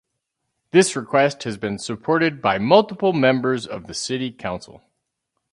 [0.71, 4.81] This request has been supported by multiple members of the city council.